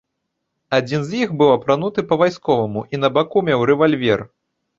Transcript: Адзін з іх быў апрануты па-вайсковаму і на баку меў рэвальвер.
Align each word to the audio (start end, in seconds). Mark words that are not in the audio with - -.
Адзін 0.77 1.01
з 1.09 1.19
іх 1.25 1.29
быў 1.41 1.51
апрануты 1.57 2.05
па-вайсковаму 2.13 2.85
і 2.95 3.01
на 3.03 3.13
баку 3.19 3.45
меў 3.53 3.59
рэвальвер. 3.73 4.27